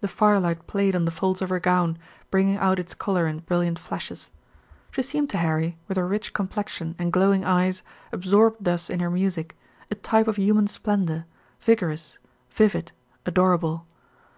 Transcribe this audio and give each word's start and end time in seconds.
The 0.00 0.08
firelight 0.08 0.66
played 0.66 0.96
on 0.96 1.04
the 1.04 1.10
folds 1.10 1.42
of 1.42 1.50
her 1.50 1.60
gown, 1.60 1.98
bringing 2.30 2.56
out 2.56 2.78
its 2.78 2.94
color 2.94 3.26
in 3.26 3.40
brilliant 3.40 3.78
flashes. 3.78 4.30
She 4.90 5.02
seemed 5.02 5.28
to 5.28 5.36
Harry, 5.36 5.76
with 5.86 5.98
her 5.98 6.08
rich 6.08 6.32
complexion 6.32 6.94
and 6.98 7.12
glowing 7.12 7.44
eyes, 7.44 7.82
absorbed 8.10 8.64
thus 8.64 8.88
in 8.88 9.00
her 9.00 9.10
music, 9.10 9.54
a 9.90 9.94
type 9.94 10.28
of 10.28 10.36
human 10.36 10.66
splendor, 10.66 11.26
vigorous, 11.60 12.18
vivid, 12.50 12.92
adorable. 13.26 13.84